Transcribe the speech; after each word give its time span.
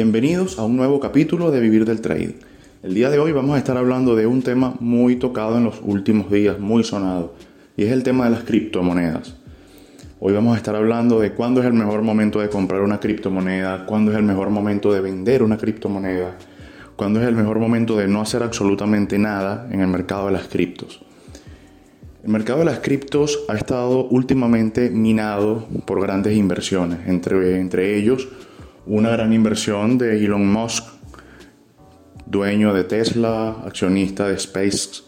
Bienvenidos 0.00 0.60
a 0.60 0.64
un 0.64 0.76
nuevo 0.76 1.00
capítulo 1.00 1.50
de 1.50 1.58
Vivir 1.58 1.84
del 1.84 2.00
Trading. 2.00 2.34
El 2.84 2.94
día 2.94 3.10
de 3.10 3.18
hoy 3.18 3.32
vamos 3.32 3.56
a 3.56 3.58
estar 3.58 3.76
hablando 3.76 4.14
de 4.14 4.28
un 4.28 4.42
tema 4.42 4.76
muy 4.78 5.16
tocado 5.16 5.58
en 5.58 5.64
los 5.64 5.80
últimos 5.82 6.30
días, 6.30 6.60
muy 6.60 6.84
sonado, 6.84 7.34
y 7.76 7.82
es 7.82 7.90
el 7.90 8.04
tema 8.04 8.26
de 8.26 8.30
las 8.30 8.44
criptomonedas. 8.44 9.34
Hoy 10.20 10.34
vamos 10.34 10.54
a 10.54 10.56
estar 10.56 10.76
hablando 10.76 11.18
de 11.18 11.32
cuándo 11.32 11.62
es 11.62 11.66
el 11.66 11.72
mejor 11.72 12.02
momento 12.02 12.38
de 12.38 12.48
comprar 12.48 12.82
una 12.82 13.00
criptomoneda, 13.00 13.86
cuándo 13.86 14.12
es 14.12 14.18
el 14.18 14.22
mejor 14.22 14.50
momento 14.50 14.92
de 14.92 15.00
vender 15.00 15.42
una 15.42 15.58
criptomoneda, 15.58 16.38
cuándo 16.94 17.20
es 17.20 17.26
el 17.26 17.34
mejor 17.34 17.58
momento 17.58 17.96
de 17.96 18.06
no 18.06 18.20
hacer 18.20 18.44
absolutamente 18.44 19.18
nada 19.18 19.66
en 19.72 19.80
el 19.80 19.88
mercado 19.88 20.26
de 20.26 20.32
las 20.32 20.46
criptos. 20.46 21.02
El 22.22 22.30
mercado 22.30 22.60
de 22.60 22.66
las 22.66 22.78
criptos 22.78 23.40
ha 23.48 23.56
estado 23.56 24.06
últimamente 24.10 24.90
minado 24.90 25.66
por 25.86 26.00
grandes 26.00 26.36
inversiones, 26.36 27.00
entre, 27.08 27.58
entre 27.58 27.96
ellos 27.96 28.28
una 28.88 29.10
gran 29.10 29.34
inversión 29.34 29.98
de 29.98 30.24
Elon 30.24 30.50
Musk, 30.50 30.84
dueño 32.24 32.72
de 32.72 32.84
Tesla, 32.84 33.50
accionista 33.64 34.26
de 34.26 34.38
SpaceX 34.38 35.04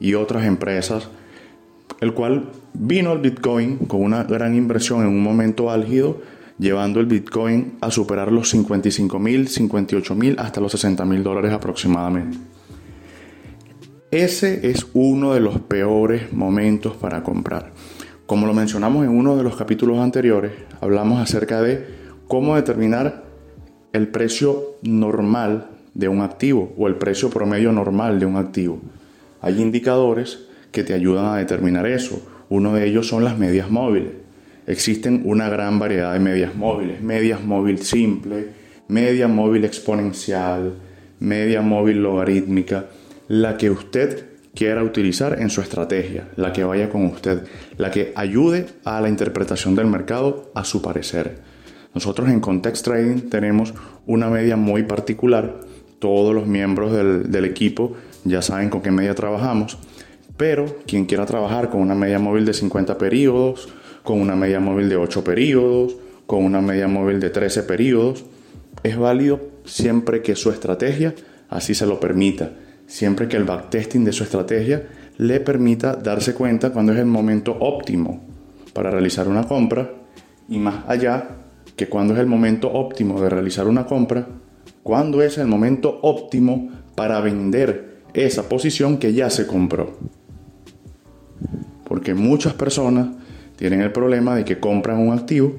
y 0.00 0.14
otras 0.14 0.44
empresas, 0.44 1.08
el 2.00 2.12
cual 2.12 2.50
vino 2.74 3.12
al 3.12 3.18
Bitcoin 3.18 3.76
con 3.78 4.02
una 4.02 4.24
gran 4.24 4.56
inversión 4.56 5.02
en 5.02 5.08
un 5.08 5.22
momento 5.22 5.70
álgido, 5.70 6.20
llevando 6.58 6.98
el 6.98 7.06
Bitcoin 7.06 7.74
a 7.80 7.92
superar 7.92 8.32
los 8.32 8.50
55 8.50 9.18
mil, 9.20 9.46
58 9.46 10.14
mil 10.16 10.36
hasta 10.40 10.60
los 10.60 10.72
60 10.72 11.04
mil 11.04 11.22
dólares 11.22 11.52
aproximadamente. 11.52 12.36
Ese 14.10 14.68
es 14.68 14.88
uno 14.92 15.34
de 15.34 15.40
los 15.40 15.60
peores 15.60 16.32
momentos 16.32 16.96
para 16.96 17.22
comprar. 17.22 17.70
Como 18.26 18.48
lo 18.48 18.54
mencionamos 18.54 19.04
en 19.04 19.16
uno 19.16 19.36
de 19.36 19.44
los 19.44 19.54
capítulos 19.54 19.98
anteriores, 19.98 20.50
hablamos 20.80 21.20
acerca 21.20 21.62
de 21.62 22.09
cómo 22.30 22.54
determinar 22.54 23.24
el 23.92 24.06
precio 24.06 24.76
normal 24.82 25.66
de 25.94 26.06
un 26.06 26.20
activo 26.20 26.72
o 26.78 26.86
el 26.86 26.94
precio 26.94 27.28
promedio 27.28 27.72
normal 27.72 28.20
de 28.20 28.26
un 28.26 28.36
activo. 28.36 28.80
Hay 29.40 29.60
indicadores 29.60 30.46
que 30.70 30.84
te 30.84 30.94
ayudan 30.94 31.24
a 31.24 31.38
determinar 31.38 31.88
eso. 31.88 32.22
Uno 32.48 32.72
de 32.74 32.86
ellos 32.86 33.08
son 33.08 33.24
las 33.24 33.36
medias 33.36 33.68
móviles. 33.68 34.12
Existen 34.68 35.22
una 35.24 35.48
gran 35.48 35.80
variedad 35.80 36.12
de 36.12 36.20
medias 36.20 36.54
móviles. 36.54 37.02
Medias 37.02 37.42
móvil 37.42 37.78
simple, 37.78 38.50
media 38.86 39.26
móvil 39.26 39.64
exponencial, 39.64 40.74
media 41.18 41.62
móvil 41.62 42.00
logarítmica, 42.00 42.90
la 43.26 43.56
que 43.56 43.70
usted 43.70 44.26
quiera 44.54 44.84
utilizar 44.84 45.42
en 45.42 45.50
su 45.50 45.62
estrategia, 45.62 46.28
la 46.36 46.52
que 46.52 46.62
vaya 46.62 46.90
con 46.90 47.06
usted, 47.06 47.42
la 47.76 47.90
que 47.90 48.12
ayude 48.14 48.66
a 48.84 49.00
la 49.00 49.08
interpretación 49.08 49.74
del 49.74 49.88
mercado 49.88 50.52
a 50.54 50.62
su 50.62 50.80
parecer. 50.80 51.49
Nosotros 51.94 52.28
en 52.28 52.40
Context 52.40 52.84
Trading 52.84 53.28
tenemos 53.28 53.74
una 54.06 54.28
media 54.28 54.56
muy 54.56 54.84
particular. 54.84 55.60
Todos 55.98 56.34
los 56.34 56.46
miembros 56.46 56.92
del, 56.92 57.44
equipo 57.44 57.96
ya 58.24 58.42
saben 58.42 58.70
con 58.70 58.80
qué 58.80 58.90
media 58.90 59.14
trabajamos. 59.14 59.76
Pero 60.36 60.64
quien 60.86 61.04
quiera 61.04 61.26
trabajar 61.26 61.68
con 61.68 61.80
una 61.80 61.94
media 61.94 62.18
móvil 62.18 62.46
de 62.46 62.54
50 62.54 62.96
periodos, 62.96 63.68
con 64.02 64.20
una 64.20 64.36
media 64.36 64.60
móvil 64.60 64.88
de 64.88 64.96
8 64.96 65.24
periodos, 65.24 65.96
con 66.26 66.44
una 66.44 66.60
media 66.60 66.88
móvil 66.88 67.20
de 67.20 67.28
13 67.28 67.64
periodos, 67.64 68.24
es 68.82 68.96
válido 68.96 69.40
siempre 69.64 70.22
que 70.22 70.36
su 70.36 70.50
estrategia 70.50 71.14
así 71.48 71.74
se 71.74 71.86
lo 71.86 72.00
permita. 72.00 72.52
Siempre 72.86 73.28
que 73.28 73.36
el 73.36 73.44
backtesting 73.44 74.04
de 74.04 74.12
su 74.12 74.24
estrategia 74.24 74.88
le 75.18 75.40
permita 75.40 75.96
darse 75.96 76.34
cuenta 76.34 76.70
cuando 76.70 76.92
es 76.92 76.98
el 76.98 77.06
momento 77.06 77.56
óptimo 77.60 78.24
para 78.72 78.90
realizar 78.90 79.28
una 79.28 79.46
compra 79.46 79.90
y 80.48 80.58
más 80.58 80.84
allá 80.88 81.39
que 81.76 81.88
cuando 81.88 82.14
es 82.14 82.20
el 82.20 82.26
momento 82.26 82.70
óptimo 82.70 83.20
de 83.20 83.30
realizar 83.30 83.66
una 83.66 83.86
compra, 83.86 84.26
cuando 84.82 85.22
es 85.22 85.38
el 85.38 85.46
momento 85.46 85.98
óptimo 86.02 86.70
para 86.94 87.20
vender 87.20 88.00
esa 88.14 88.48
posición 88.48 88.98
que 88.98 89.12
ya 89.12 89.30
se 89.30 89.46
compró. 89.46 89.98
Porque 91.84 92.14
muchas 92.14 92.54
personas 92.54 93.08
tienen 93.56 93.80
el 93.82 93.92
problema 93.92 94.36
de 94.36 94.44
que 94.44 94.58
compran 94.58 94.98
un 94.98 95.12
activo 95.12 95.54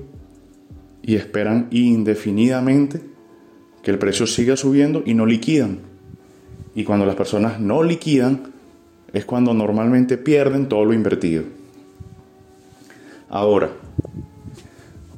y 1.02 1.16
esperan 1.16 1.68
indefinidamente 1.72 3.02
que 3.84 3.92
el 3.92 3.98
precio 3.98 4.28
siga 4.28 4.56
subiendo 4.56 5.04
y 5.06 5.14
no 5.14 5.26
liquidan. 5.26 5.80
Y 6.76 6.84
cuando 6.84 7.06
las 7.06 7.16
personas 7.16 7.60
no 7.60 7.84
liquidan 7.84 8.52
es 9.14 9.26
cuando 9.26 9.54
normalmente 9.54 10.18
pierden 10.18 10.70
todo 10.70 10.86
lo 10.86 10.94
invertido. 10.94 11.44
Ahora, 13.30 13.70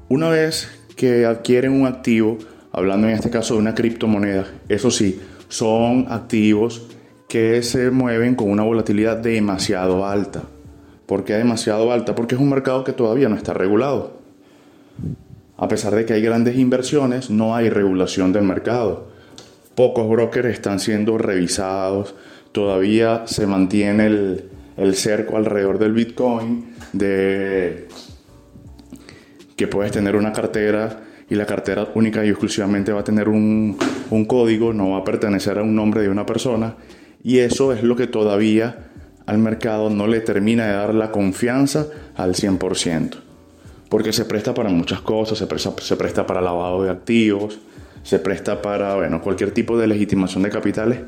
una 0.09 0.29
vez 0.29 0.69
adquieren 1.07 1.73
un 1.73 1.87
activo, 1.87 2.37
hablando 2.71 3.07
en 3.07 3.13
este 3.13 3.29
caso 3.29 3.53
de 3.53 3.59
una 3.61 3.75
criptomoneda, 3.75 4.47
eso 4.69 4.91
sí, 4.91 5.19
son 5.47 6.07
activos 6.09 6.87
que 7.27 7.63
se 7.63 7.91
mueven 7.91 8.35
con 8.35 8.49
una 8.49 8.63
volatilidad 8.63 9.17
demasiado 9.17 10.05
alta. 10.05 10.43
¿Por 11.05 11.23
qué 11.23 11.33
demasiado 11.33 11.91
alta? 11.91 12.15
Porque 12.15 12.35
es 12.35 12.41
un 12.41 12.49
mercado 12.49 12.83
que 12.83 12.93
todavía 12.93 13.29
no 13.29 13.35
está 13.35 13.53
regulado. 13.53 14.19
A 15.57 15.67
pesar 15.67 15.95
de 15.95 16.05
que 16.05 16.13
hay 16.13 16.21
grandes 16.21 16.57
inversiones, 16.57 17.29
no 17.29 17.55
hay 17.55 17.69
regulación 17.69 18.33
del 18.33 18.43
mercado. 18.43 19.07
Pocos 19.75 20.09
brokers 20.09 20.49
están 20.49 20.79
siendo 20.79 21.17
revisados, 21.17 22.15
todavía 22.51 23.23
se 23.25 23.47
mantiene 23.47 24.07
el, 24.07 24.49
el 24.77 24.95
cerco 24.95 25.37
alrededor 25.37 25.79
del 25.79 25.93
Bitcoin 25.93 26.73
de 26.93 27.87
que 29.55 29.67
puedes 29.67 29.91
tener 29.91 30.15
una 30.15 30.33
cartera 30.33 31.01
y 31.29 31.35
la 31.35 31.45
cartera 31.45 31.87
única 31.95 32.25
y 32.25 32.29
exclusivamente 32.29 32.91
va 32.91 33.01
a 33.01 33.03
tener 33.03 33.29
un, 33.29 33.77
código, 34.27 34.73
no 34.73 34.91
va 34.91 34.99
a 34.99 35.03
pertenecer 35.03 35.57
a 35.57 35.63
un 35.63 35.75
nombre 35.75 36.01
de 36.01 36.09
una 36.09 36.25
persona. 36.25 36.75
Y 37.23 37.39
eso 37.39 37.73
es 37.73 37.83
lo 37.83 37.95
que 37.95 38.07
todavía 38.07 38.89
al 39.25 39.37
mercado 39.37 39.89
no 39.89 40.07
le 40.07 40.19
termina 40.19 40.67
de 40.67 40.73
dar 40.73 40.93
la 40.93 41.11
confianza 41.11 41.87
al 42.15 42.35
100%. 42.35 43.15
Porque 43.89 44.11
se 44.11 44.25
presta 44.25 44.53
para 44.53 44.69
muchas 44.69 45.01
cosas, 45.01 45.37
se 45.37 45.47
presta, 45.47 45.73
se 45.79 45.95
presta 45.95 46.25
para 46.25 46.41
lavado 46.41 46.83
de 46.83 46.89
activos, 46.89 47.59
se 48.03 48.19
presta 48.19 48.61
para 48.61 48.95
bueno, 48.95 49.21
cualquier 49.21 49.51
tipo 49.51 49.77
de 49.77 49.87
legitimación 49.87 50.43
de 50.43 50.49
capitales, 50.49 50.99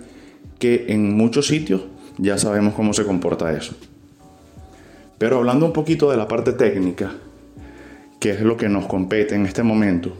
que 0.60 0.86
en 0.90 1.16
muchos 1.16 1.48
sitios 1.48 1.82
ya 2.18 2.38
sabemos 2.38 2.74
cómo 2.74 2.94
se 2.94 3.04
comporta 3.04 3.52
eso. 3.52 3.76
Pero 5.18 5.38
hablando 5.38 5.66
un 5.66 5.74
poquito 5.74 6.10
de 6.10 6.18
la 6.18 6.28
parte 6.28 6.54
técnica, 6.54 7.12
que 8.25 8.31
es 8.31 8.41
lo 8.41 8.58
que 8.58 8.69
nos 8.69 8.88
compete 8.88 9.36
en 9.36 9.46
este 9.46 9.62
momento, 9.62 10.12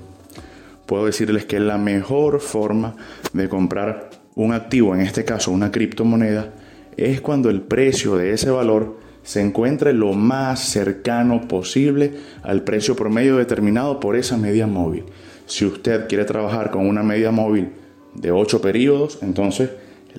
puedo 0.86 1.08
decirles 1.08 1.46
que 1.46 1.60
la 1.60 1.80
mejor 1.80 2.40
forma 2.40 2.96
de 3.34 3.50
comprar 3.50 4.12
un 4.36 4.54
activo, 4.54 4.94
en 4.94 5.02
este 5.02 5.26
caso 5.26 5.50
una 5.50 5.72
criptomoneda, 5.72 6.54
es 6.98 7.20
cuando 7.20 7.50
el 7.50 7.62
precio 7.62 8.16
de 8.16 8.32
ese 8.32 8.52
valor 8.52 9.00
se 9.24 9.42
encuentre 9.42 9.92
lo 9.92 10.14
más 10.14 10.60
cercano 10.60 11.48
posible 11.48 12.12
al 12.44 12.62
precio 12.62 12.96
promedio 12.96 13.38
determinado 13.38 14.00
por 14.00 14.16
esa 14.16 14.38
media 14.38 14.68
móvil. 14.68 15.06
Si 15.48 15.66
usted 15.66 16.08
quiere 16.08 16.26
trabajar 16.26 16.70
con 16.70 16.86
una 16.86 17.02
media 17.02 17.32
móvil 17.32 17.70
de 18.14 18.30
8 18.30 18.62
periodos, 18.62 19.18
entonces 19.24 19.72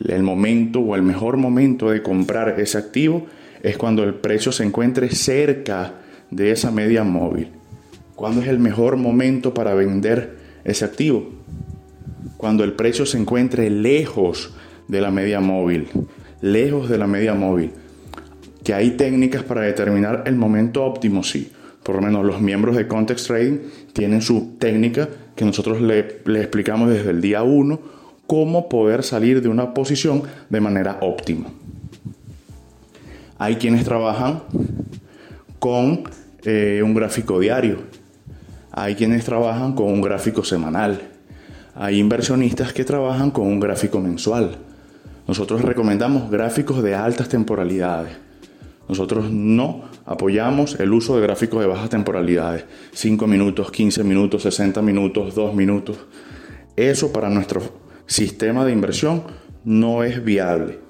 el 0.09 0.25
momento 0.25 0.81
o 0.81 0.97
el 0.97 1.03
mejor 1.03 1.37
momento 1.37 1.91
de 1.91 2.03
comprar 2.03 2.59
ese 2.59 2.79
activo 2.79 3.27
es 3.63 3.77
cuando 3.77 4.03
el 4.03 4.15
precio 4.15 4.51
se 4.51 4.65
encuentre 4.65 5.09
cerca 5.11 5.95
de 6.33 6.51
esa 6.51 6.73
media 6.73 7.05
móvil. 7.05 7.53
¿Cuándo 8.17 8.41
es 8.41 8.49
el 8.49 8.59
mejor 8.59 8.97
momento 8.97 9.53
para 9.53 9.75
vender 9.75 10.39
ese 10.65 10.87
activo? 10.87 11.29
Cuando 12.39 12.65
el 12.65 12.73
precio 12.73 13.05
se 13.05 13.19
encuentre 13.19 13.69
lejos 13.69 14.55
de 14.89 15.03
la 15.03 15.11
media 15.11 15.41
móvil, 15.41 15.89
lejos 16.41 16.89
de 16.89 16.97
la 16.97 17.07
media 17.07 17.35
móvil. 17.35 17.73
Que 18.65 18.73
hay 18.73 18.93
técnicas 18.93 19.43
para 19.43 19.61
determinar 19.61 20.25
el 20.27 20.35
momento 20.35 20.83
óptimo, 20.83 21.23
sí. 21.23 21.53
Por 21.83 21.97
lo 21.97 22.01
menos 22.03 22.25
los 22.25 22.41
miembros 22.41 22.75
de 22.75 22.89
Context 22.89 23.27
Trading 23.27 23.59
tienen 23.93 24.23
su 24.23 24.57
técnica 24.59 25.09
que 25.37 25.45
nosotros 25.45 25.83
le, 25.83 25.99
explicamos 26.41 26.89
desde 26.89 27.11
el 27.11 27.21
día 27.21 27.43
1 27.43 27.79
cómo 28.27 28.71
poder 28.71 29.03
salir 29.03 29.43
de 29.43 29.51
una 29.51 29.75
posición 29.75 30.23
de 30.49 30.61
manera 30.63 30.99
óptima. 31.03 31.49
Hay 33.39 33.57
quienes 33.57 33.85
trabajan 33.85 34.43
con 35.59 36.05
eh, 36.45 36.81
un 36.83 36.95
gráfico 36.95 37.39
diario 37.39 37.81
hay 38.77 38.95
quienes 38.95 39.25
trabajan 39.25 39.73
con 39.73 39.87
un 39.87 40.03
gráfico 40.03 40.45
semanal. 40.45 41.01
Hay 41.75 41.99
inversionistas 41.99 42.75
que 42.75 42.85
trabajan 42.85 43.31
con 43.31 43.47
un 43.47 43.59
gráfico 43.59 44.01
mensual. 44.01 44.59
Nosotros 45.27 45.63
recomendamos 45.63 46.31
gráficos 46.31 46.83
de 46.83 46.95
altas 46.95 47.31
temporalidades. 47.31 48.13
Nosotros 48.87 49.31
no 49.31 49.85
apoyamos 50.05 50.79
el 50.79 50.93
uso 50.93 51.17
de 51.17 51.23
gráficos 51.23 51.61
de 51.63 51.67
bajas 51.69 51.89
temporalidades. 51.89 52.67
5 52.93 53.27
minutos, 53.27 53.71
15 53.71 54.05
minutos, 54.05 54.43
60 54.43 54.83
minutos, 54.83 55.35
2 55.35 55.55
minutos. 55.55 55.97
Eso 56.77 57.11
para 57.15 57.31
nuestro 57.31 57.63
sistema 58.05 58.67
de 58.67 58.73
inversión 58.73 59.23
no 59.65 60.05
es 60.05 60.23
viable. 60.23 60.81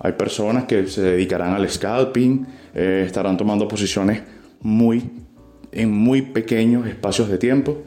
Hay 0.00 0.12
personas 0.12 0.64
que 0.64 0.86
se 0.86 1.00
dedicarán 1.00 1.54
al 1.54 1.68
scalping, 1.68 2.46
eh, 2.74 3.04
estarán 3.06 3.38
tomando 3.38 3.66
posiciones 3.66 4.22
muy 4.60 5.22
en 5.72 5.90
muy 5.90 6.22
pequeños 6.22 6.86
espacios 6.86 7.28
de 7.28 7.38
tiempo, 7.38 7.82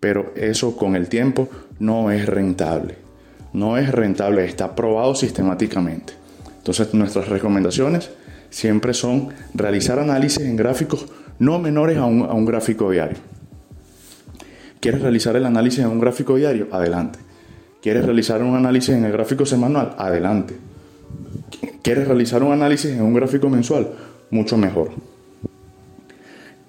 pero 0.00 0.32
eso 0.36 0.76
con 0.76 0.94
el 0.96 1.08
tiempo 1.08 1.48
no 1.78 2.10
es 2.10 2.26
rentable. 2.26 2.96
No 3.52 3.78
es 3.78 3.90
rentable, 3.90 4.44
está 4.44 4.74
probado 4.74 5.14
sistemáticamente. 5.14 6.12
Entonces 6.58 6.92
nuestras 6.92 7.28
recomendaciones 7.28 8.10
siempre 8.50 8.92
son 8.92 9.30
realizar 9.54 9.98
análisis 9.98 10.44
en 10.44 10.56
gráficos 10.56 11.06
no 11.38 11.58
menores 11.58 11.96
a 11.98 12.04
un, 12.04 12.22
a 12.22 12.32
un 12.32 12.44
gráfico 12.44 12.90
diario. 12.90 13.18
¿Quieres 14.80 15.00
realizar 15.00 15.34
el 15.36 15.46
análisis 15.46 15.80
en 15.80 15.88
un 15.88 16.00
gráfico 16.00 16.36
diario? 16.36 16.68
Adelante. 16.72 17.18
¿Quieres 17.82 18.04
realizar 18.04 18.42
un 18.42 18.56
análisis 18.56 18.90
en 18.90 19.04
el 19.04 19.12
gráfico 19.12 19.46
semanal? 19.46 19.94
Adelante. 19.98 20.56
¿Quieres 21.82 22.06
realizar 22.06 22.42
un 22.42 22.52
análisis 22.52 22.90
en 22.90 23.02
un 23.02 23.14
gráfico 23.14 23.48
mensual? 23.48 23.88
Mucho 24.30 24.56
mejor. 24.56 24.90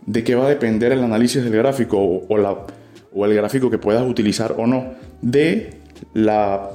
¿De 0.09 0.23
qué 0.23 0.33
va 0.33 0.47
a 0.47 0.49
depender 0.49 0.91
el 0.91 1.03
análisis 1.03 1.43
del 1.43 1.53
gráfico 1.53 1.99
o, 1.99 3.25
el 3.25 3.33
gráfico 3.35 3.69
que 3.69 3.77
puedas 3.77 4.01
utilizar 4.01 4.55
o 4.57 4.65
no? 4.65 4.93
De 5.21 5.75
la, 6.15 6.71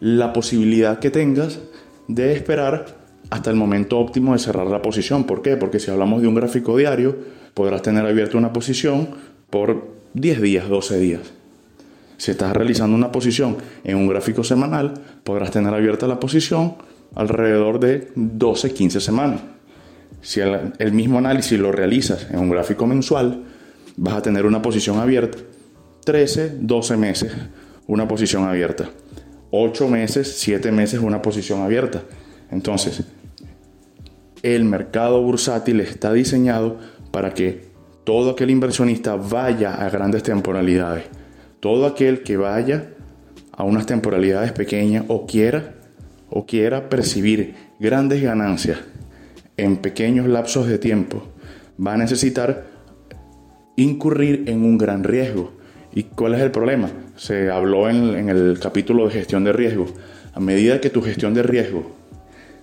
la 0.00 0.32
posibilidad 0.32 0.98
que 0.98 1.10
tengas 1.12 1.60
de 2.08 2.32
esperar 2.32 2.86
hasta 3.30 3.50
el 3.50 3.56
momento 3.56 4.00
óptimo 4.00 4.32
de 4.32 4.40
cerrar 4.40 4.66
la 4.66 4.82
posición. 4.82 5.22
¿Por 5.28 5.42
qué? 5.42 5.56
Porque 5.56 5.78
si 5.78 5.92
hablamos 5.92 6.22
de 6.22 6.26
un 6.26 6.34
gráfico 6.34 6.76
diario, 6.76 7.16
podrás 7.54 7.82
tener 7.82 8.04
abierta 8.04 8.36
una 8.36 8.52
posición 8.52 9.10
por 9.48 9.86
10 10.14 10.42
días, 10.42 10.68
12 10.68 10.98
días. 10.98 11.20
Si 12.16 12.32
estás 12.32 12.52
realizando 12.52 12.96
una 12.96 13.12
posición 13.12 13.58
en 13.84 13.96
un 13.96 14.08
gráfico 14.08 14.42
semanal, 14.42 14.94
podrás 15.22 15.52
tener 15.52 15.72
abierta 15.72 16.08
la 16.08 16.18
posición 16.18 16.74
alrededor 17.14 17.78
de 17.78 18.08
12, 18.16 18.74
15 18.74 19.00
semanas. 19.00 19.40
Si 20.22 20.40
el, 20.40 20.92
mismo 20.92 21.18
análisis 21.18 21.58
lo 21.58 21.72
realizas 21.72 22.26
en 22.30 22.38
un 22.40 22.50
gráfico 22.50 22.86
mensual, 22.86 23.44
vas 23.96 24.14
a 24.14 24.22
tener 24.22 24.44
una 24.44 24.60
posición 24.60 24.98
abierta 24.98 25.38
13, 26.04 26.56
12 26.60 26.96
meses, 26.96 27.32
una 27.86 28.08
posición 28.08 28.44
abierta. 28.44 28.88
8 29.50 29.88
meses, 29.88 30.36
7 30.38 30.72
meses, 30.72 31.00
una 31.00 31.22
posición 31.22 31.62
abierta. 31.62 32.02
Entonces, 32.50 33.02
el 34.42 34.64
mercado 34.64 35.22
bursátil 35.22 35.80
está 35.80 36.12
diseñado 36.12 36.78
para 37.10 37.34
que 37.34 37.68
todo 38.04 38.30
aquel 38.30 38.50
inversionista 38.50 39.16
vaya 39.16 39.74
a 39.74 39.90
grandes 39.90 40.22
temporalidades. 40.22 41.04
Todo 41.60 41.86
aquel 41.86 42.22
que 42.22 42.36
vaya 42.36 42.90
a 43.52 43.64
unas 43.64 43.86
temporalidades 43.86 44.52
pequeñas 44.52 45.04
o 45.08 45.26
quiera 45.26 45.74
o 46.30 46.46
quiera 46.46 46.88
percibir 46.88 47.54
grandes 47.78 48.22
ganancias 48.22 48.78
en 49.62 49.76
pequeños 49.76 50.26
lapsos 50.26 50.66
de 50.66 50.78
tiempo 50.78 51.22
va 51.84 51.94
a 51.94 51.96
necesitar 51.96 52.66
incurrir 53.76 54.44
en 54.46 54.64
un 54.64 54.78
gran 54.78 55.04
riesgo. 55.04 55.52
¿Y 55.92 56.04
cuál 56.04 56.34
es 56.34 56.40
el 56.40 56.50
problema? 56.50 56.90
Se 57.16 57.50
habló 57.50 57.88
en, 57.88 58.28
el 58.28 58.58
capítulo 58.60 59.06
de 59.06 59.12
gestión 59.12 59.44
de 59.44 59.52
riesgo. 59.52 59.86
A 60.32 60.40
medida 60.40 60.80
que 60.80 60.90
tu 60.90 61.02
gestión 61.02 61.34
de 61.34 61.42
riesgo 61.42 61.90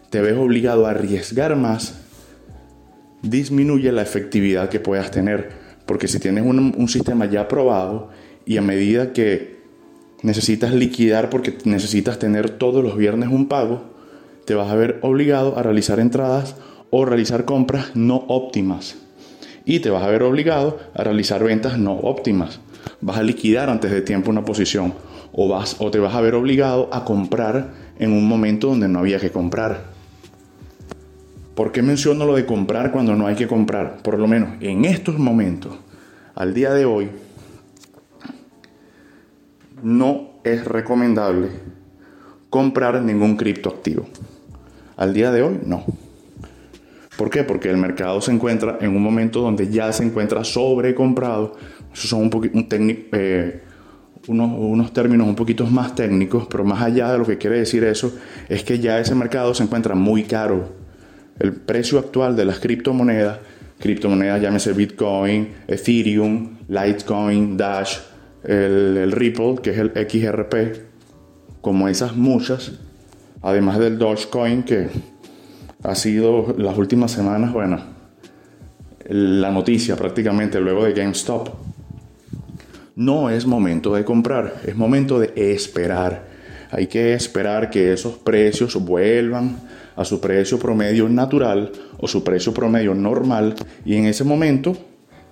te 0.09 0.21
ves 0.21 0.37
obligado 0.37 0.85
a 0.85 0.91
arriesgar 0.91 1.55
más, 1.55 1.99
disminuye 3.21 3.91
la 3.91 4.03
efectividad 4.03 4.69
que 4.69 4.79
puedas 4.79 5.11
tener. 5.11 5.49
Porque 5.85 6.07
si 6.07 6.19
tienes 6.19 6.45
un, 6.45 6.87
sistema 6.87 7.25
ya 7.25 7.47
probado 7.47 8.09
y 8.45 8.57
a 8.57 8.61
medida 8.61 9.11
que 9.11 9.57
necesitas 10.21 10.73
liquidar 10.73 11.29
porque 11.29 11.57
necesitas 11.65 12.19
tener 12.19 12.49
todos 12.49 12.83
los 12.83 12.97
viernes 12.97 13.29
un 13.29 13.47
pago, 13.47 13.93
te 14.45 14.55
vas 14.55 14.71
a 14.71 14.75
ver 14.75 14.99
obligado 15.01 15.57
a 15.57 15.63
realizar 15.63 15.99
entradas 15.99 16.55
o 16.89 17.05
realizar 17.05 17.45
compras 17.45 17.95
no 17.95 18.17
óptimas. 18.27 18.95
Y 19.65 19.79
te 19.79 19.89
vas 19.89 20.03
a 20.03 20.09
ver 20.09 20.23
obligado 20.23 20.79
a 20.93 21.03
realizar 21.03 21.43
ventas 21.43 21.77
no 21.77 21.93
óptimas. 21.93 22.59
Vas 23.01 23.17
a 23.17 23.23
liquidar 23.23 23.69
antes 23.69 23.91
de 23.91 24.01
tiempo 24.01 24.29
una 24.29 24.45
posición 24.45 24.93
o, 25.33 25.47
vas, 25.47 25.75
o 25.79 25.91
te 25.91 25.99
vas 25.99 26.15
a 26.15 26.21
ver 26.21 26.35
obligado 26.35 26.89
a 26.91 27.03
comprar 27.03 27.73
en 27.99 28.11
un 28.11 28.27
momento 28.27 28.67
donde 28.67 28.87
no 28.87 28.99
había 28.99 29.19
que 29.19 29.31
comprar. 29.31 29.97
¿Por 31.55 31.71
qué 31.71 31.81
menciono 31.81 32.25
lo 32.25 32.35
de 32.35 32.45
comprar 32.45 32.91
cuando 32.91 33.15
no 33.15 33.27
hay 33.27 33.35
que 33.35 33.47
comprar? 33.47 33.97
Por 34.03 34.19
lo 34.19 34.27
menos 34.27 34.51
en 34.61 34.85
estos 34.85 35.17
momentos, 35.17 35.73
al 36.35 36.53
día 36.53 36.71
de 36.71 36.85
hoy, 36.85 37.09
no 39.81 40.29
es 40.43 40.65
recomendable 40.65 41.49
comprar 42.49 43.01
ningún 43.01 43.37
criptoactivo. 43.37 44.05
Al 44.95 45.13
día 45.13 45.31
de 45.31 45.41
hoy, 45.41 45.59
no. 45.65 45.83
¿Por 47.17 47.29
qué? 47.29 47.43
Porque 47.43 47.69
el 47.69 47.77
mercado 47.77 48.21
se 48.21 48.31
encuentra 48.31 48.77
en 48.79 48.95
un 48.95 49.01
momento 49.01 49.41
donde 49.41 49.69
ya 49.69 49.91
se 49.91 50.03
encuentra 50.03 50.43
sobrecomprado. 50.43 51.55
Esos 51.93 52.11
son 52.11 52.21
un 52.21 52.31
un 52.33 52.67
eh, 53.11 53.61
unos, 54.27 54.51
unos, 54.55 54.93
términos 54.93 55.27
un 55.27 55.35
poquito 55.35 55.65
más 55.65 55.95
técnicos, 55.95 56.47
pero 56.49 56.63
más 56.63 56.81
allá 56.81 57.11
de 57.11 57.17
lo 57.17 57.25
que 57.25 57.37
quiere 57.37 57.59
decir 57.59 57.83
eso, 57.83 58.13
es 58.49 58.63
que 58.63 58.79
ya 58.79 58.99
ese 58.99 59.15
mercado 59.15 59.53
se 59.53 59.63
encuentra 59.63 59.95
muy 59.95 60.23
caro 60.23 60.75
el 61.39 61.53
precio 61.53 61.99
actual 61.99 62.35
de 62.35 62.45
las 62.45 62.59
criptomonedas, 62.59 63.39
criptomonedas 63.79 64.41
llámese 64.41 64.73
Bitcoin, 64.73 65.49
Ethereum, 65.67 66.57
Litecoin, 66.67 67.57
Dash, 67.57 67.97
el, 68.43 69.11
Ripple, 69.11 69.55
que 69.61 69.71
es 69.71 69.77
el 69.77 69.91
XRP, 69.91 70.53
como 71.61 71.87
esas 71.87 72.15
muchas, 72.15 72.73
además 73.41 73.79
del 73.79 73.97
Dogecoin, 73.97 74.63
que 74.63 74.87
ha 75.83 75.95
sido 75.95 76.55
las 76.57 76.77
últimas 76.77 77.11
semanas, 77.11 77.53
bueno, 77.53 77.79
la 79.07 79.51
noticia 79.51 79.95
prácticamente 79.95 80.59
luego 80.59 80.83
de 80.85 80.93
GameStop. 80.93 81.49
No 82.95 83.29
es 83.29 83.45
momento 83.45 83.93
de 83.93 84.03
comprar, 84.03 84.61
es 84.65 84.75
momento 84.75 85.19
de 85.19 85.31
esperar. 85.53 86.25
Hay 86.71 86.87
que 86.87 87.13
esperar 87.13 87.69
que 87.69 87.93
esos 87.93 88.17
precios 88.17 88.75
vuelvan 88.83 89.57
a 89.95 90.03
su 90.03 90.19
precio 90.19 90.59
promedio 90.59 91.07
natural 91.07 91.71
o 91.99 92.07
su 92.07 92.23
precio 92.23 92.53
promedio 92.53 92.93
normal 92.93 93.55
y 93.85 93.95
en 93.95 94.05
ese 94.05 94.23
momento 94.23 94.75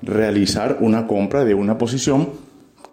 realizar 0.01 0.77
una 0.81 1.07
compra 1.07 1.44
de 1.44 1.53
una 1.53 1.77
posición 1.77 2.30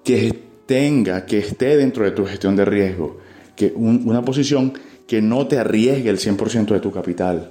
que 0.04 0.32
tenga, 0.66 1.26
que 1.26 1.38
esté 1.38 1.76
dentro 1.76 2.04
de 2.04 2.10
tu 2.12 2.24
gestión 2.24 2.56
de 2.56 2.64
riesgo, 2.64 3.18
que 3.54 3.72
una 3.76 4.22
posición 4.22 4.72
que 5.12 5.20
no 5.20 5.46
te 5.46 5.58
arriesgue 5.58 6.08
el 6.08 6.16
100% 6.16 6.68
de 6.68 6.80
tu 6.80 6.90
capital. 6.90 7.50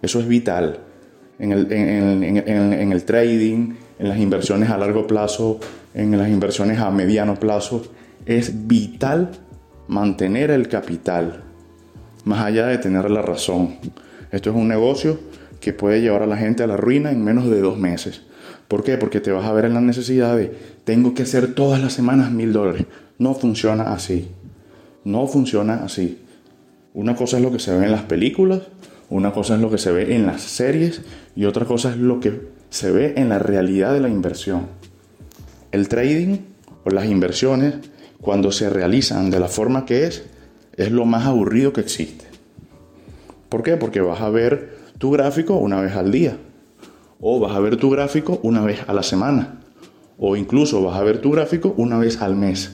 Eso 0.00 0.18
es 0.18 0.26
vital 0.26 0.78
en 1.38 1.52
el, 1.52 1.70
en 1.70 2.90
el 2.90 3.04
trading, 3.04 3.74
en 3.98 4.08
las 4.08 4.18
inversiones 4.18 4.70
a 4.70 4.78
largo 4.78 5.06
plazo, 5.06 5.60
en 5.92 6.16
las 6.16 6.30
inversiones 6.30 6.78
a 6.78 6.90
mediano 6.90 7.34
plazo. 7.34 7.82
Es 8.24 8.66
vital 8.66 9.32
mantener 9.88 10.50
el 10.50 10.68
capital 10.68 11.42
más 12.24 12.46
allá 12.46 12.66
de 12.66 12.78
tener 12.78 13.10
la 13.10 13.20
razón. 13.20 13.74
Esto 14.32 14.48
es 14.48 14.56
un 14.56 14.66
negocio 14.66 15.20
que 15.60 15.74
puede 15.74 16.00
llevar 16.00 16.22
a 16.22 16.26
la 16.26 16.38
gente 16.38 16.62
a 16.62 16.66
la 16.66 16.78
ruina 16.78 17.10
en 17.10 17.22
menos 17.22 17.50
de 17.50 17.60
dos 17.60 17.76
meses. 17.76 18.22
¿Por 18.68 18.82
qué? 18.82 18.96
Porque 18.96 19.20
te 19.20 19.32
vas 19.32 19.44
a 19.44 19.52
ver 19.52 19.66
en 19.66 19.74
la 19.74 19.82
necesidad 19.82 20.34
de, 20.34 20.50
tengo 20.84 21.12
que 21.12 21.24
hacer 21.24 21.52
todas 21.52 21.78
las 21.78 21.92
semanas 21.92 22.30
mil 22.30 22.54
dólares. 22.54 22.86
No 23.18 23.34
funciona 23.34 23.92
así. 23.92 24.30
No 25.04 25.26
funciona 25.26 25.84
así. 25.84 26.22
Una 26.96 27.14
cosa 27.14 27.36
es 27.36 27.42
lo 27.42 27.52
que 27.52 27.58
se 27.58 27.76
ve 27.76 27.84
en 27.84 27.92
las 27.92 28.04
películas, 28.04 28.62
una 29.10 29.30
cosa 29.30 29.56
es 29.56 29.60
lo 29.60 29.70
que 29.70 29.76
se 29.76 29.92
ve 29.92 30.16
en 30.16 30.24
las 30.24 30.40
series 30.40 31.02
y 31.36 31.44
otra 31.44 31.66
cosa 31.66 31.90
es 31.90 31.98
lo 31.98 32.20
que 32.20 32.48
se 32.70 32.90
ve 32.90 33.12
en 33.18 33.28
la 33.28 33.38
realidad 33.38 33.92
de 33.92 34.00
la 34.00 34.08
inversión. 34.08 34.62
El 35.72 35.88
trading 35.88 36.38
o 36.84 36.90
las 36.90 37.04
inversiones, 37.04 37.74
cuando 38.18 38.50
se 38.50 38.70
realizan 38.70 39.30
de 39.30 39.38
la 39.38 39.48
forma 39.48 39.84
que 39.84 40.06
es, 40.06 40.24
es 40.74 40.90
lo 40.90 41.04
más 41.04 41.26
aburrido 41.26 41.74
que 41.74 41.82
existe. 41.82 42.24
¿Por 43.50 43.62
qué? 43.62 43.76
Porque 43.76 44.00
vas 44.00 44.22
a 44.22 44.30
ver 44.30 44.78
tu 44.96 45.10
gráfico 45.10 45.56
una 45.58 45.82
vez 45.82 45.94
al 45.96 46.10
día. 46.10 46.38
O 47.20 47.38
vas 47.40 47.54
a 47.54 47.60
ver 47.60 47.76
tu 47.76 47.90
gráfico 47.90 48.40
una 48.42 48.62
vez 48.62 48.80
a 48.86 48.94
la 48.94 49.02
semana. 49.02 49.60
O 50.16 50.34
incluso 50.34 50.82
vas 50.82 50.98
a 50.98 51.04
ver 51.04 51.20
tu 51.20 51.30
gráfico 51.30 51.74
una 51.76 51.98
vez 51.98 52.22
al 52.22 52.36
mes. 52.36 52.72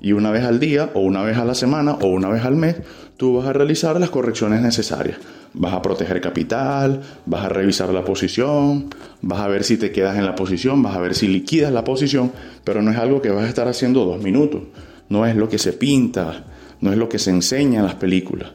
Y 0.00 0.12
una 0.12 0.30
vez 0.30 0.44
al 0.44 0.60
día, 0.60 0.90
o 0.94 1.00
una 1.00 1.22
vez 1.22 1.38
a 1.38 1.44
la 1.44 1.54
semana, 1.54 1.94
o 1.94 2.08
una 2.08 2.28
vez 2.28 2.44
al 2.44 2.56
mes, 2.56 2.76
tú 3.16 3.36
vas 3.36 3.46
a 3.46 3.52
realizar 3.52 3.98
las 4.00 4.10
correcciones 4.10 4.60
necesarias. 4.60 5.18
Vas 5.54 5.72
a 5.72 5.82
proteger 5.82 6.20
capital, 6.20 7.02
vas 7.26 7.44
a 7.44 7.48
revisar 7.48 7.90
la 7.90 8.04
posición, 8.04 8.90
vas 9.22 9.40
a 9.40 9.48
ver 9.48 9.62
si 9.64 9.76
te 9.76 9.92
quedas 9.92 10.18
en 10.18 10.26
la 10.26 10.34
posición, 10.34 10.82
vas 10.82 10.96
a 10.96 11.00
ver 11.00 11.14
si 11.14 11.28
liquidas 11.28 11.72
la 11.72 11.84
posición, 11.84 12.32
pero 12.64 12.82
no 12.82 12.90
es 12.90 12.98
algo 12.98 13.22
que 13.22 13.30
vas 13.30 13.44
a 13.44 13.48
estar 13.48 13.68
haciendo 13.68 14.04
dos 14.04 14.22
minutos. 14.22 14.62
No 15.08 15.26
es 15.26 15.36
lo 15.36 15.48
que 15.48 15.58
se 15.58 15.72
pinta, 15.74 16.44
no 16.80 16.92
es 16.92 16.98
lo 16.98 17.08
que 17.08 17.18
se 17.18 17.30
enseña 17.30 17.80
en 17.80 17.86
las 17.86 17.94
películas. 17.94 18.50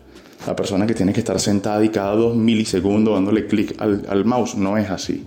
La 0.45 0.55
persona 0.55 0.87
que 0.87 0.93
tiene 0.93 1.13
que 1.13 1.19
estar 1.19 1.39
sentada 1.39 1.83
y 1.83 1.89
cada 1.89 2.15
dos 2.15 2.35
milisegundos 2.35 3.13
dándole 3.13 3.45
clic 3.45 3.75
al, 3.79 4.25
mouse, 4.25 4.55
no 4.55 4.77
es 4.77 4.89
así. 4.89 5.25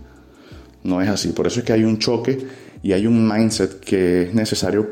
No 0.85 1.01
es 1.01 1.09
así. 1.09 1.29
Por 1.29 1.47
eso 1.47 1.61
es 1.61 1.67
que 1.67 1.73
hay 1.73 1.85
un 1.85 1.99
choque 1.99 2.39
y 2.83 2.93
hay 2.93 3.07
un 3.07 3.29
mindset 3.29 3.81
que 3.81 4.23
es 4.23 4.35
necesario 4.35 4.91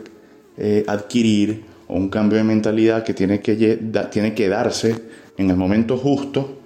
eh, 0.56 0.84
adquirir 0.86 1.69
un 1.90 2.08
cambio 2.08 2.38
de 2.38 2.44
mentalidad 2.44 3.02
que 3.04 3.14
tiene 3.14 3.40
que, 3.40 3.78
tiene 4.10 4.34
que 4.34 4.48
darse 4.48 4.96
en 5.36 5.50
el 5.50 5.56
momento 5.56 5.96
justo 5.96 6.58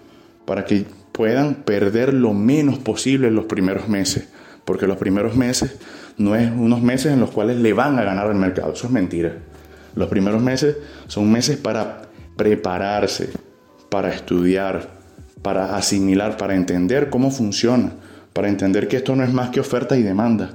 para 0.45 0.64
que 0.64 0.85
puedan 1.12 1.54
perder 1.57 2.12
lo 2.12 2.35
menos 2.35 2.78
posible 2.78 3.28
en 3.28 3.35
los 3.35 3.47
primeros 3.47 3.88
meses. 3.88 4.28
porque 4.64 4.87
los 4.87 4.97
primeros 4.97 5.37
meses 5.37 5.76
no 6.16 6.35
es 6.35 6.50
unos 6.50 6.81
meses 6.81 7.12
en 7.12 7.21
los 7.21 7.31
cuales 7.31 7.59
le 7.59 7.75
van 7.75 7.99
a 7.99 8.02
ganar 8.02 8.28
al 8.28 8.35
mercado, 8.35 8.73
eso 8.73 8.87
es 8.87 8.93
mentira. 8.93 9.33
Los 9.95 10.09
primeros 10.09 10.43
meses 10.43 10.76
son 11.07 11.31
meses 11.31 11.59
para 11.59 12.02
prepararse, 12.37 13.28
para 13.90 14.12
estudiar, 14.12 14.88
para 15.43 15.76
asimilar, 15.76 16.37
para 16.37 16.54
entender 16.54 17.11
cómo 17.11 17.31
funciona, 17.31 17.93
para 18.33 18.49
entender 18.49 18.88
que 18.88 18.97
esto 18.97 19.14
no 19.14 19.23
es 19.23 19.33
más 19.33 19.50
que 19.50 19.61
oferta 19.61 19.97
y 19.97 20.02
demanda, 20.02 20.54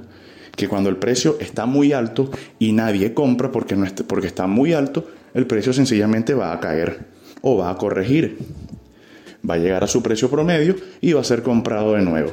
que 0.56 0.68
cuando 0.68 0.88
el 0.88 0.96
precio 0.96 1.36
está 1.40 1.66
muy 1.66 1.92
alto 1.92 2.30
y 2.58 2.72
nadie 2.72 3.14
compra 3.14 3.50
porque, 3.50 3.76
no 3.76 3.84
está, 3.84 4.04
porque 4.04 4.26
está 4.26 4.46
muy 4.46 4.72
alto, 4.72 5.06
el 5.34 5.46
precio 5.46 5.72
sencillamente 5.72 6.34
va 6.34 6.52
a 6.52 6.60
caer 6.60 7.06
o 7.42 7.56
va 7.56 7.70
a 7.70 7.76
corregir. 7.76 8.38
Va 9.48 9.54
a 9.54 9.58
llegar 9.58 9.84
a 9.84 9.86
su 9.86 10.02
precio 10.02 10.28
promedio 10.28 10.76
y 11.00 11.12
va 11.12 11.20
a 11.20 11.24
ser 11.24 11.42
comprado 11.42 11.94
de 11.94 12.02
nuevo. 12.02 12.30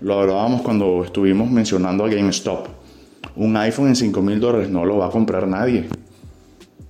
Lo 0.00 0.20
hablábamos 0.20 0.62
cuando 0.62 1.04
estuvimos 1.04 1.50
mencionando 1.50 2.04
a 2.04 2.08
GameStop. 2.08 2.68
Un 3.36 3.56
iPhone 3.56 3.88
en 3.88 3.96
5 3.96 4.22
mil 4.22 4.40
dólares 4.40 4.70
no 4.70 4.84
lo 4.84 4.98
va 4.98 5.06
a 5.06 5.10
comprar 5.10 5.46
nadie. 5.46 5.86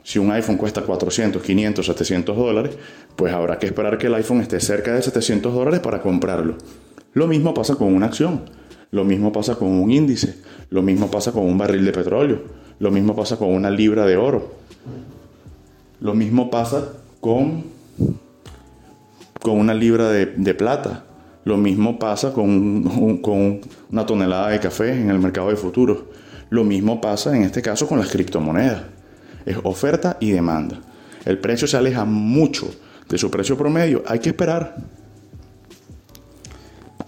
Si 0.03 0.19
un 0.19 0.31
iPhone 0.31 0.59
cuesta 0.59 0.83
400, 0.83 1.43
500, 1.43 1.87
700 1.87 2.37
dólares, 2.37 2.77
pues 3.17 3.33
habrá 3.33 3.59
que 3.59 3.67
esperar 3.67 3.97
que 3.97 4.09
el 4.09 4.15
iPhone 4.15 4.41
esté 4.41 4.61
cerca 4.61 4.95
de 4.95 5.01
700 5.01 5.53
dólares 5.53 5.81
para 5.81 6.03
comprarlo. 6.03 6.57
Lo 7.15 7.27
mismo 7.27 7.55
pasa 7.55 7.77
con 7.77 7.95
una 7.95 8.07
acción, 8.07 8.43
lo 8.95 9.03
mismo 9.03 9.33
pasa 9.33 9.57
con 9.57 9.67
un 9.71 9.91
índice, 9.91 10.37
lo 10.71 10.81
mismo 10.81 11.11
pasa 11.11 11.33
con 11.33 11.43
un 11.43 11.59
barril 11.59 11.85
de 11.85 11.91
petróleo, 11.91 12.43
lo 12.79 12.93
mismo 12.93 13.17
pasa 13.17 13.37
con 13.37 13.49
una 13.49 13.69
libra 13.69 14.07
de 14.07 14.17
oro, 14.17 14.53
lo 16.01 16.15
mismo 16.15 16.49
pasa 16.49 16.93
con, 17.21 17.65
con 19.43 19.59
una 19.59 19.75
libra 19.75 20.11
de, 20.11 20.55
plata, 20.55 21.03
lo 21.45 21.57
mismo 21.57 21.99
pasa 21.99 22.33
con, 22.33 23.19
con 23.21 23.63
una 23.91 24.07
tonelada 24.07 24.51
de 24.51 24.61
café 24.61 24.93
en 24.93 25.11
el 25.11 25.19
mercado 25.19 25.49
de 25.49 25.57
futuros, 25.57 25.99
lo 26.51 26.63
mismo 26.63 27.01
pasa 27.01 27.37
en 27.37 27.43
este 27.43 27.63
caso 27.63 27.89
con 27.89 27.99
las 27.99 28.13
criptomonedas. 28.13 28.83
Es 29.45 29.57
oferta 29.65 30.19
y 30.21 30.31
demanda. 30.31 30.79
El 31.25 31.41
precio 31.41 31.67
se 31.67 31.77
aleja 31.77 32.05
mucho 32.05 32.73
de 33.09 33.19
su 33.19 33.29
precio 33.29 33.59
promedio. 33.59 34.05
Hay 34.07 34.21
que 34.21 34.29
esperar. 34.29 34.77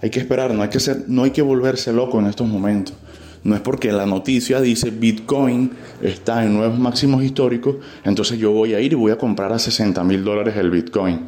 Hay 0.01 0.09
que 0.09 0.19
esperar, 0.19 0.53
no 0.53 0.61
hay 0.63 0.69
que, 0.69 0.79
ser, 0.79 1.05
no 1.07 1.23
hay 1.23 1.31
que 1.31 1.41
volverse 1.41 1.91
loco 1.91 2.19
en 2.19 2.27
estos 2.27 2.47
momentos. 2.47 2.95
No 3.43 3.55
es 3.55 3.61
porque 3.61 3.91
la 3.91 4.05
noticia 4.05 4.59
dice 4.59 4.89
Bitcoin 4.89 5.71
está 6.01 6.43
en 6.43 6.53
nuevos 6.53 6.77
máximos 6.77 7.23
históricos, 7.23 7.77
entonces 8.03 8.37
yo 8.39 8.51
voy 8.51 8.73
a 8.73 8.79
ir 8.79 8.91
y 8.91 8.95
voy 8.95 9.11
a 9.11 9.17
comprar 9.17 9.53
a 9.53 9.59
60 9.59 10.03
mil 10.03 10.23
dólares 10.23 10.55
el 10.57 10.69
Bitcoin. 10.69 11.27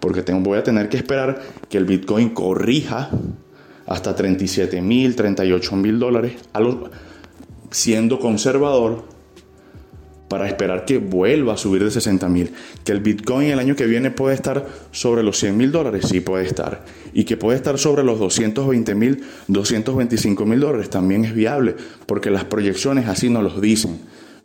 Porque 0.00 0.22
tengo, 0.22 0.40
voy 0.40 0.58
a 0.58 0.64
tener 0.64 0.88
que 0.88 0.96
esperar 0.96 1.40
que 1.68 1.78
el 1.78 1.84
Bitcoin 1.84 2.30
corrija 2.30 3.10
hasta 3.86 4.14
37 4.14 4.80
mil, 4.80 5.14
38 5.14 5.76
mil 5.76 5.98
dólares, 5.98 6.32
siendo 7.70 8.18
conservador 8.18 9.04
para 10.30 10.46
esperar 10.46 10.84
que 10.84 10.98
vuelva 10.98 11.54
a 11.54 11.56
subir 11.56 11.82
de 11.82 11.90
60 11.90 12.28
mil. 12.28 12.52
Que 12.84 12.92
el 12.92 13.00
Bitcoin 13.00 13.48
el 13.48 13.58
año 13.58 13.74
que 13.74 13.86
viene 13.86 14.12
puede 14.12 14.36
estar 14.36 14.64
sobre 14.92 15.24
los 15.24 15.36
100 15.40 15.56
mil 15.56 15.72
dólares, 15.72 16.06
sí 16.08 16.20
puede 16.20 16.46
estar. 16.46 16.84
Y 17.12 17.24
que 17.24 17.36
puede 17.36 17.56
estar 17.56 17.76
sobre 17.78 18.04
los 18.04 18.20
220 18.20 18.94
mil, 18.94 19.24
225 19.48 20.46
mil 20.46 20.60
dólares, 20.60 20.88
también 20.88 21.24
es 21.24 21.34
viable, 21.34 21.74
porque 22.06 22.30
las 22.30 22.44
proyecciones 22.44 23.08
así 23.08 23.28
nos 23.28 23.42
los 23.42 23.60
dicen. 23.60 23.98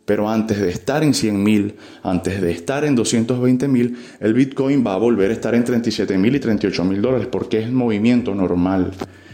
Pero 0.04 0.28
antes 0.28 0.60
de 0.60 0.70
estar 0.70 1.04
en 1.04 1.14
100 1.14 1.40
mil, 1.40 1.76
antes 2.02 2.40
de 2.42 2.50
estar 2.50 2.84
en 2.84 2.96
220 2.96 3.68
mil, 3.68 3.96
el 4.18 4.34
Bitcoin 4.34 4.84
va 4.84 4.94
a 4.94 4.98
volver 4.98 5.30
a 5.30 5.34
estar 5.34 5.54
en 5.54 5.62
37 5.62 6.18
mil 6.18 6.34
y 6.34 6.40
38 6.40 6.82
mil 6.82 7.00
dólares, 7.00 7.28
porque 7.30 7.60
es 7.60 7.70
movimiento 7.70 8.34
normal. 8.34 8.90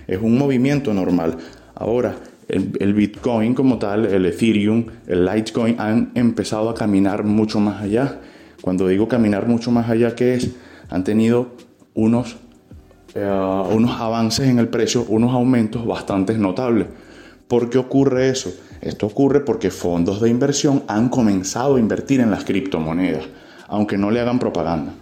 Es 0.07 0.21
un 0.21 0.37
movimiento 0.37 0.93
normal. 0.93 1.39
Ahora, 1.75 2.15
el, 2.53 2.93
Bitcoin 2.93 3.55
como 3.55 3.79
tal, 3.79 4.05
el 4.05 4.27
Ethereum, 4.27 4.85
el 5.07 5.25
Litecoin 5.25 5.81
han 5.81 6.13
empezado 6.15 6.69
a 6.69 6.75
caminar 6.75 7.25
mucho 7.25 7.61
más 7.61 7.83
allá. 7.83 8.21
Cuando 8.61 8.87
digo 8.87 9.09
caminar 9.09 9.49
mucho 9.49 9.71
más 9.71 9.89
allá, 9.89 10.15
¿qué 10.15 10.35
es? 10.35 10.51
Han 10.91 11.03
tenido 11.03 11.57
unos, 11.95 12.37
eh, 13.15 13.65
unos 13.71 13.99
avances 13.99 14.49
en 14.49 14.59
el 14.59 14.69
precio, 14.69 15.07
unos 15.09 15.33
aumentos 15.33 15.87
bastante 15.87 16.37
notables. 16.37 16.89
¿Por 17.49 17.71
qué 17.71 17.79
ocurre 17.79 18.29
eso? 18.29 18.53
Esto 18.83 19.07
ocurre 19.07 19.41
porque 19.41 19.71
fondos 19.71 20.21
de 20.21 20.29
inversión 20.29 20.83
han 20.89 21.09
comenzado 21.09 21.77
a 21.77 21.81
invertir 21.81 22.21
en 22.21 22.31
las 22.31 22.45
criptomonedas, 22.45 23.25
aunque 23.69 23.97
no 23.97 24.11
le 24.11 24.21
hagan 24.21 24.39
propaganda. 24.39 24.93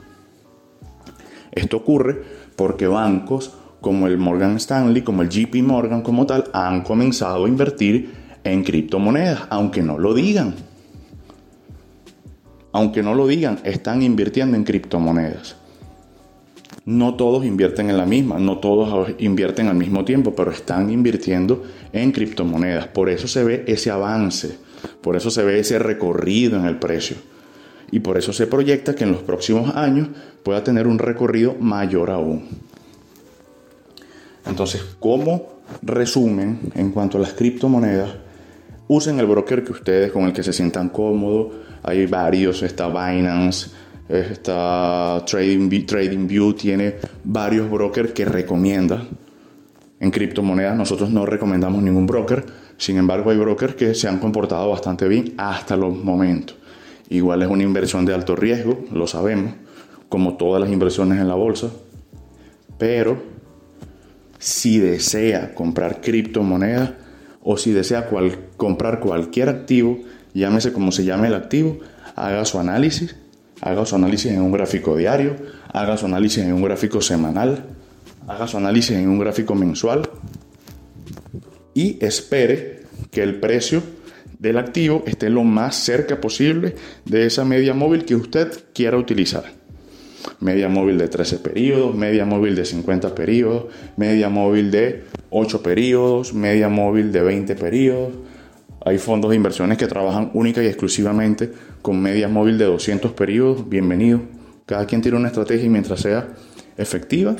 Esto 1.50 1.78
ocurre 1.78 2.22
porque 2.54 2.86
bancos 2.86 3.52
como 3.80 4.06
el 4.06 4.18
Morgan 4.18 4.56
Stanley, 4.56 5.02
como 5.02 5.22
el 5.22 5.28
JP 5.28 5.54
Morgan 5.62 6.02
como 6.02 6.26
tal, 6.26 6.44
han 6.52 6.82
comenzado 6.82 7.44
a 7.44 7.48
invertir 7.48 8.10
en 8.44 8.62
criptomonedas, 8.62 9.42
aunque 9.50 9.82
no 9.82 9.98
lo 9.98 10.14
digan. 10.14 10.54
Aunque 12.72 13.02
no 13.02 13.14
lo 13.14 13.26
digan, 13.26 13.58
están 13.64 14.02
invirtiendo 14.02 14.56
en 14.56 14.64
criptomonedas. 14.64 15.56
No 16.84 17.14
todos 17.14 17.44
invierten 17.44 17.90
en 17.90 17.96
la 17.96 18.06
misma, 18.06 18.38
no 18.38 18.58
todos 18.58 19.10
invierten 19.18 19.68
al 19.68 19.76
mismo 19.76 20.04
tiempo, 20.04 20.34
pero 20.34 20.50
están 20.50 20.90
invirtiendo 20.90 21.62
en 21.92 22.12
criptomonedas. 22.12 22.86
Por 22.88 23.10
eso 23.10 23.28
se 23.28 23.44
ve 23.44 23.64
ese 23.66 23.90
avance, 23.90 24.56
por 25.02 25.16
eso 25.16 25.30
se 25.30 25.42
ve 25.42 25.58
ese 25.58 25.78
recorrido 25.78 26.58
en 26.58 26.64
el 26.64 26.78
precio. 26.78 27.16
Y 27.90 28.00
por 28.00 28.16
eso 28.16 28.32
se 28.32 28.46
proyecta 28.46 28.94
que 28.94 29.04
en 29.04 29.12
los 29.12 29.22
próximos 29.22 29.74
años 29.74 30.08
pueda 30.42 30.62
tener 30.62 30.86
un 30.86 30.98
recorrido 30.98 31.56
mayor 31.60 32.10
aún. 32.10 32.69
Entonces, 34.46 34.82
como 34.98 35.60
resumen 35.82 36.72
en 36.74 36.90
cuanto 36.90 37.18
a 37.18 37.20
las 37.20 37.32
criptomonedas, 37.32 38.10
usen 38.88 39.20
el 39.20 39.26
broker 39.26 39.62
que 39.62 39.72
ustedes, 39.72 40.10
con 40.10 40.24
el 40.24 40.32
que 40.32 40.42
se 40.42 40.52
sientan 40.52 40.88
cómodos. 40.88 41.52
Hay 41.82 42.06
varios, 42.06 42.62
está 42.62 42.88
Binance, 42.88 43.70
está 44.08 45.22
Trading, 45.24 45.86
TradingView, 45.86 46.54
tiene 46.54 46.96
varios 47.22 47.70
brokers 47.70 48.12
que 48.12 48.24
recomienda. 48.24 49.06
En 50.00 50.10
criptomonedas 50.10 50.76
nosotros 50.76 51.10
no 51.10 51.24
recomendamos 51.24 51.82
ningún 51.82 52.06
broker, 52.06 52.44
sin 52.78 52.96
embargo 52.96 53.30
hay 53.30 53.36
brokers 53.36 53.76
que 53.76 53.94
se 53.94 54.08
han 54.08 54.18
comportado 54.18 54.68
bastante 54.70 55.06
bien 55.06 55.34
hasta 55.36 55.76
los 55.76 55.96
momentos. 55.96 56.56
Igual 57.10 57.42
es 57.42 57.48
una 57.48 57.62
inversión 57.62 58.04
de 58.04 58.14
alto 58.14 58.34
riesgo, 58.34 58.86
lo 58.92 59.06
sabemos, 59.06 59.52
como 60.08 60.36
todas 60.36 60.60
las 60.60 60.70
inversiones 60.70 61.20
en 61.20 61.28
la 61.28 61.34
bolsa, 61.34 61.70
pero 62.76 63.22
si 64.40 64.78
desea 64.78 65.54
comprar 65.54 66.00
criptomonedas 66.00 66.92
o 67.42 67.56
si 67.56 67.72
desea 67.72 68.08
comprar 68.56 68.98
cualquier 68.98 69.50
activo, 69.50 70.00
llámese 70.34 70.72
como 70.72 70.90
se 70.92 71.04
llame 71.04 71.28
el 71.28 71.34
activo, 71.34 71.78
haga 72.16 72.44
su 72.46 72.58
análisis, 72.58 73.14
haga 73.60 73.84
su 73.84 73.94
análisis 73.96 74.32
en 74.32 74.40
un 74.40 74.50
gráfico 74.50 74.96
diario, 74.96 75.36
haga 75.72 75.96
su 75.96 76.06
análisis 76.06 76.42
en 76.42 76.54
un 76.54 76.62
gráfico 76.62 77.02
semanal, 77.02 77.66
haga 78.26 78.48
su 78.48 78.56
análisis 78.56 78.96
en 78.96 79.08
un 79.08 79.18
gráfico 79.18 79.54
mensual 79.54 80.08
y 81.74 82.02
espere 82.04 82.84
que 83.10 83.22
el 83.22 83.40
precio 83.40 83.82
del 84.38 84.56
activo 84.56 85.04
esté 85.06 85.28
lo 85.28 85.44
más 85.44 85.76
cerca 85.76 86.18
posible 86.18 86.76
de 87.04 87.26
esa 87.26 87.44
media 87.44 87.74
móvil 87.74 88.06
que 88.06 88.16
usted 88.16 88.64
quiera 88.72 88.96
utilizar 88.96 89.59
media 90.40 90.68
móvil 90.68 90.98
de 90.98 91.08
13 91.08 91.38
periodos, 91.38 91.94
media 91.94 92.24
móvil 92.24 92.56
de 92.56 92.64
50 92.64 93.14
periodos, 93.14 93.66
media 93.96 94.28
móvil 94.28 94.70
de 94.70 95.04
8 95.28 95.62
periodos, 95.62 96.32
media 96.32 96.68
móvil 96.68 97.12
de 97.12 97.20
20 97.20 97.54
periodos. 97.56 98.14
Hay 98.84 98.98
fondos 98.98 99.30
de 99.30 99.36
inversiones 99.36 99.76
que 99.76 99.86
trabajan 99.86 100.30
única 100.32 100.62
y 100.62 100.66
exclusivamente 100.66 101.52
con 101.82 102.00
media 102.00 102.28
móvil 102.28 102.56
de 102.56 102.64
200 102.64 103.12
periodos. 103.12 103.68
Bienvenido. 103.68 104.22
Cada 104.64 104.86
quien 104.86 105.02
tiene 105.02 105.18
una 105.18 105.28
estrategia 105.28 105.66
y 105.66 105.68
mientras 105.68 106.00
sea 106.00 106.28
efectiva 106.78 107.36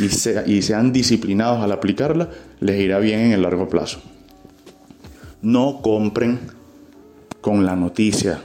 y, 0.00 0.06
y 0.52 0.62
sean 0.62 0.92
disciplinados 0.92 1.62
al 1.62 1.70
aplicarla, 1.70 2.28
les 2.58 2.80
irá 2.80 2.98
bien 2.98 3.20
en 3.20 3.32
el 3.32 3.42
largo 3.42 3.68
plazo. 3.68 4.02
No 5.42 5.80
compren 5.82 6.40
con 7.40 7.64
la 7.64 7.76
noticia. 7.76 8.40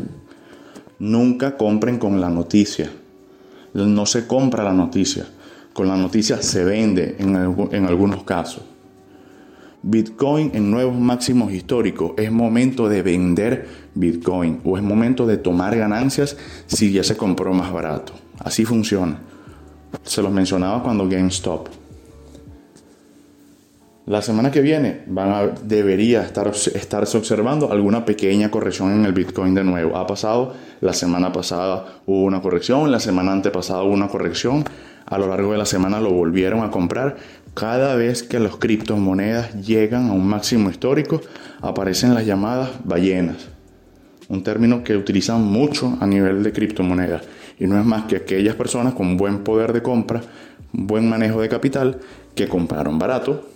Nunca 0.99 1.57
compren 1.57 1.97
con 1.97 2.21
la 2.21 2.29
noticia 2.29 2.91
no 3.75 4.05
se 4.05 4.25
compra 4.25 4.63
la 4.63 4.73
noticia, 4.73 5.25
con 5.73 5.87
la 5.87 5.97
noticia 5.97 6.41
se 6.41 6.63
vende 6.63 7.17
en, 7.19 7.35
en 7.71 7.85
algunos 7.85 8.23
casos. 8.23 8.63
Bitcoin 9.87 10.49
en 10.55 10.71
nuevos 10.71 10.97
máximos 10.97 11.51
históricos. 11.51 12.13
Es 12.17 12.31
momento 12.31 12.89
de 12.89 13.03
vender 13.03 13.67
Bitcoin 13.93 14.59
o 14.63 14.77
es 14.77 14.83
momento 14.83 15.27
de 15.27 15.37
tomar 15.37 15.77
ganancias 15.77 16.37
si 16.65 16.91
ya 16.91 17.03
se 17.03 17.15
compró 17.15 17.53
más 17.53 17.71
barato. 17.71 18.13
Así 18.39 18.65
funciona. 18.65 19.19
Se 20.03 20.23
los 20.23 20.31
mencionaba 20.31 20.81
cuando 20.81 21.07
GameStop. 21.07 21.67
La 24.07 24.21
semana 24.21 24.51
que 24.51 24.61
viene 24.61 25.01
van 25.07 25.31
a, 25.31 25.47
debería 25.63 26.21
estar, 26.21 26.47
estarse 26.49 27.17
observando 27.17 27.71
alguna 27.71 28.05
pequeña 28.05 28.51
corrección 28.51 28.91
en 28.91 29.03
el 29.03 29.13
Bitcoin 29.13 29.55
de 29.55 29.63
nuevo. 29.63 29.97
Ha 29.97 30.05
pasado, 30.05 30.53
la 30.79 30.93
semana 30.93 31.31
pasada 31.31 32.01
hubo 32.05 32.21
una 32.21 32.39
corrección, 32.39 32.91
la 32.91 32.99
semana 32.99 33.31
antepasada 33.31 33.81
hubo 33.81 33.93
una 33.93 34.07
corrección, 34.07 34.63
a 35.07 35.17
lo 35.17 35.27
largo 35.27 35.53
de 35.53 35.57
la 35.57 35.65
semana 35.65 35.99
lo 35.99 36.11
volvieron 36.11 36.63
a 36.63 36.69
comprar, 36.69 37.17
Cada 37.55 37.95
vez 37.95 38.21
que 38.21 38.37
las 38.37 38.57
criptomonedas 38.57 39.65
llegan 39.65 40.09
a 40.09 40.13
un 40.13 40.27
máximo 40.27 40.69
histórico, 40.69 41.21
aparecen 41.61 42.13
las 42.13 42.27
llamadas 42.27 42.69
ballenas, 42.83 43.47
un 44.27 44.43
término 44.43 44.83
que 44.83 44.97
utilizan 44.97 45.41
mucho 45.41 45.97
a 45.99 46.05
nivel 46.05 46.43
de 46.43 46.51
criptomonedas. 46.51 47.23
Y 47.57 47.65
no 47.65 47.79
es 47.79 47.85
más 47.85 48.03
que 48.03 48.17
aquellas 48.17 48.55
personas 48.55 48.93
con 48.93 49.17
buen 49.17 49.43
poder 49.43 49.73
de 49.73 49.81
compra, 49.81 50.21
buen 50.73 51.09
manejo 51.09 51.41
de 51.41 51.49
capital, 51.49 52.01
que 52.35 52.47
compraron 52.49 52.99
barato, 52.99 53.47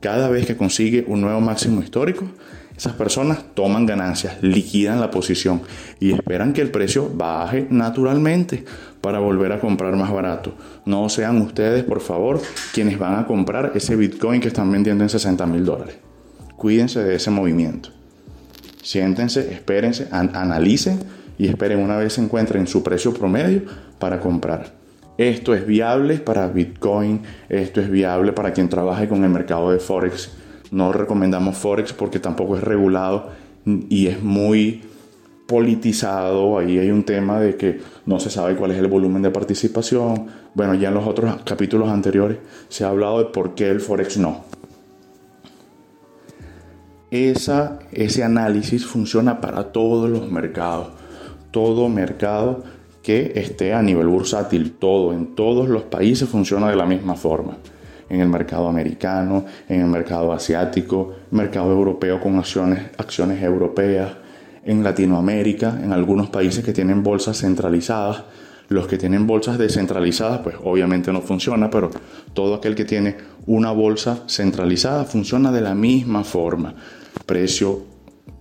cada 0.00 0.28
vez 0.28 0.46
que 0.46 0.56
consigue 0.56 1.04
un 1.06 1.20
nuevo 1.20 1.40
máximo 1.40 1.82
histórico, 1.82 2.24
esas 2.78 2.92
personas 2.92 3.40
toman 3.54 3.86
ganancias, 3.86 4.40
liquidan 4.40 5.00
la 5.00 5.10
posición 5.10 5.62
y 5.98 6.12
esperan 6.12 6.52
que 6.52 6.60
el 6.60 6.70
precio 6.70 7.10
baje 7.12 7.66
naturalmente 7.70 8.64
para 9.00 9.18
volver 9.18 9.50
a 9.50 9.58
comprar 9.58 9.96
más 9.96 10.12
barato. 10.12 10.54
No 10.84 11.08
sean 11.08 11.42
ustedes, 11.42 11.82
por 11.82 12.00
favor, 12.00 12.40
quienes 12.72 12.96
van 12.96 13.18
a 13.18 13.26
comprar 13.26 13.72
ese 13.74 13.96
Bitcoin 13.96 14.40
que 14.40 14.46
están 14.46 14.70
vendiendo 14.70 15.02
en 15.02 15.10
60 15.10 15.44
mil 15.46 15.64
dólares. 15.64 15.96
Cuídense 16.56 17.02
de 17.02 17.16
ese 17.16 17.32
movimiento. 17.32 17.90
Siéntense, 18.80 19.52
espérense, 19.52 20.06
analicen 20.12 21.00
y 21.36 21.48
esperen 21.48 21.80
una 21.80 21.96
vez 21.96 22.12
se 22.12 22.22
encuentren 22.22 22.68
su 22.68 22.84
precio 22.84 23.12
promedio 23.12 23.62
para 23.98 24.20
comprar. 24.20 24.77
Esto 25.18 25.54
es 25.54 25.66
viable 25.66 26.18
para 26.18 26.48
Bitcoin, 26.48 27.22
esto 27.50 27.82
es 27.82 27.90
viable 27.90 28.32
para 28.32 28.52
quien 28.52 28.70
trabaje 28.70 29.08
con 29.08 29.22
el 29.24 29.30
mercado 29.30 29.70
de 29.70 29.78
Forex 29.78 30.30
no 30.70 30.92
recomendamos 30.92 31.56
Forex 31.56 31.92
porque 31.92 32.18
tampoco 32.18 32.56
es 32.56 32.62
regulado 32.62 33.30
y 33.64 34.06
es 34.06 34.22
muy 34.22 34.82
politizado. 35.46 36.58
Ahí 36.58 36.78
hay 36.78 36.90
un 36.90 37.04
tema 37.04 37.40
de 37.40 37.56
que 37.56 37.80
no 38.06 38.20
se 38.20 38.30
sabe 38.30 38.56
cuál 38.56 38.72
es 38.72 38.78
el 38.78 38.88
volumen 38.88 39.22
de 39.22 39.30
participación. 39.30 40.26
Bueno, 40.54 40.74
ya 40.74 40.88
en 40.88 40.94
los 40.94 41.06
otros 41.06 41.42
capítulos 41.44 41.88
anteriores 41.88 42.38
se 42.68 42.84
ha 42.84 42.88
hablado 42.88 43.18
de 43.18 43.26
por 43.26 43.54
qué 43.54 43.70
el 43.70 43.80
Forex 43.80 44.18
no. 44.18 44.44
Esa, 47.10 47.78
ese 47.90 48.22
análisis 48.22 48.84
funciona 48.84 49.40
para 49.40 49.72
todos 49.72 50.10
los 50.10 50.30
mercados. 50.30 50.88
Todo 51.50 51.88
mercado 51.88 52.64
que 53.08 53.32
esté 53.36 53.72
a 53.72 53.80
nivel 53.80 54.06
bursátil, 54.06 54.72
todo, 54.72 55.14
en 55.14 55.34
todos 55.34 55.66
los 55.70 55.84
países 55.84 56.28
funciona 56.28 56.68
de 56.68 56.76
la 56.76 56.84
misma 56.84 57.14
forma 57.14 57.56
en 58.10 58.20
el 58.20 58.28
mercado 58.28 58.68
americano, 58.68 59.46
en 59.66 59.80
el 59.80 59.86
mercado 59.86 60.30
asiático, 60.30 61.14
mercado 61.30 61.72
europeo 61.72 62.20
con 62.20 62.36
acciones, 62.36 62.82
acciones 62.98 63.42
europeas, 63.42 64.10
en 64.62 64.84
Latinoamérica, 64.84 65.80
en 65.82 65.94
algunos 65.94 66.28
países 66.28 66.62
que 66.62 66.74
tienen 66.74 67.02
bolsas 67.02 67.38
centralizadas. 67.38 68.24
Los 68.68 68.86
que 68.86 68.98
tienen 68.98 69.26
bolsas 69.26 69.56
descentralizadas, 69.56 70.40
pues 70.40 70.56
obviamente 70.62 71.10
no 71.10 71.22
funciona, 71.22 71.70
pero 71.70 71.88
todo 72.34 72.56
aquel 72.56 72.74
que 72.74 72.84
tiene 72.84 73.16
una 73.46 73.70
bolsa 73.70 74.24
centralizada 74.26 75.06
funciona 75.06 75.50
de 75.50 75.62
la 75.62 75.74
misma 75.74 76.24
forma. 76.24 76.74
Precio, 77.24 77.84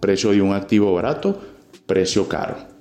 precio 0.02 0.32
de 0.32 0.42
un 0.42 0.54
activo 0.54 0.94
barato, 0.94 1.40
precio 1.86 2.28
caro. 2.28 2.77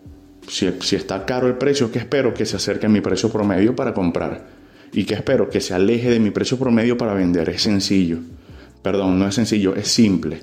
Si, 0.49 0.67
está 0.97 1.25
caro 1.26 1.49
el 1.49 1.55
precio, 1.55 1.91
¿qué 1.91 1.99
espero? 1.99 2.33
Que 2.33 2.47
se 2.47 2.57
acerque 2.57 2.87
a 2.87 2.88
mi 2.88 3.00
precio 3.00 3.31
promedio 3.31 3.75
para 3.75 3.93
comprar 3.93 4.47
y 4.93 5.05
que 5.05 5.15
espero 5.15 5.50
que 5.50 5.61
se 5.61 5.75
aleje 5.75 6.11
de 6.11 6.21
mi 6.21 6.31
precio 6.31 6.59
promedio 6.59 6.97
para 6.97 7.15
vender. 7.15 7.49
Es 7.49 7.62
sencillo. 7.62 8.19
Perdón, 8.83 9.19
no 9.19 9.26
es 9.26 9.35
sencillo, 9.35 9.75
es 9.75 9.88
simple. 9.88 10.41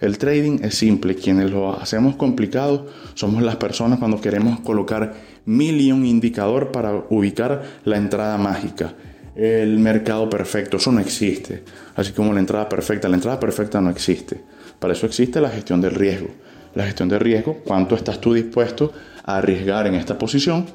El 0.00 0.16
trading 0.16 0.60
es 0.62 0.74
simple. 0.74 1.14
Quienes 1.14 1.50
lo 1.50 1.78
hacemos 1.78 2.16
complicado 2.16 2.86
somos 3.14 3.42
las 3.42 3.56
personas 3.56 3.98
cuando 3.98 4.20
queremos 4.20 4.60
colocar 4.60 5.14
mil 5.44 5.80
y 5.80 5.92
un 5.92 6.06
indicador 6.06 6.72
para 6.72 6.94
ubicar 7.10 7.62
la 7.84 7.98
entrada 7.98 8.38
mágica. 8.38 8.94
El 9.36 9.78
mercado 9.78 10.28
perfecto, 10.28 10.78
eso 10.78 10.90
no 10.90 11.00
existe. 11.00 11.62
Así 11.94 12.12
como 12.12 12.32
la 12.32 12.40
entrada 12.40 12.68
perfecta, 12.68 13.08
la 13.08 13.16
entrada 13.16 13.38
perfecta 13.38 13.80
no 13.80 13.90
existe. 13.90 14.40
Para 14.78 14.94
eso 14.94 15.06
existe 15.06 15.40
la 15.40 15.50
gestión 15.50 15.80
del 15.80 15.94
riesgo. 15.94 16.28
La 16.74 16.84
gestión 16.84 17.08
del 17.08 17.20
riesgo, 17.20 17.58
cuánto 17.64 17.94
estás 17.94 18.20
tú 18.20 18.34
dispuesto 18.34 18.92
a 19.24 19.38
arriesgar 19.38 19.86
en 19.86 19.94
esta 19.94 20.18
posición 20.18 20.66